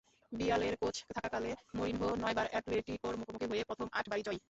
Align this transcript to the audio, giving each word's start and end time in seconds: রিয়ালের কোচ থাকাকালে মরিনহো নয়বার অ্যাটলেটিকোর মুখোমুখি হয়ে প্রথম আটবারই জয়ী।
রিয়ালের 0.31 0.75
কোচ 0.77 0.95
থাকাকালে 1.09 1.51
মরিনহো 1.75 2.09
নয়বার 2.15 2.47
অ্যাটলেটিকোর 2.51 3.13
মুখোমুখি 3.17 3.47
হয়ে 3.51 3.63
প্রথম 3.63 3.87
আটবারই 3.91 4.23
জয়ী। 4.23 4.39